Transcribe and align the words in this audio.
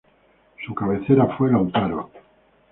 Su 0.65 0.73
cabecera 0.73 1.27
fue 1.37 1.51
Lautaro. 1.51 2.09